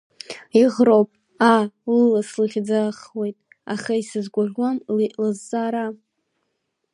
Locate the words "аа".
1.51-1.61